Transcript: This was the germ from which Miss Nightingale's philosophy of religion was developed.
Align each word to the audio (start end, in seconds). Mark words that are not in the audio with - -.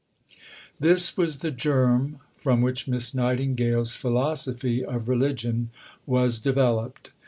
This 0.79 1.15
was 1.15 1.37
the 1.45 1.51
germ 1.51 2.17
from 2.35 2.63
which 2.63 2.87
Miss 2.87 3.13
Nightingale's 3.13 3.93
philosophy 3.93 4.83
of 4.83 5.07
religion 5.07 5.69
was 6.07 6.39
developed. 6.39 7.11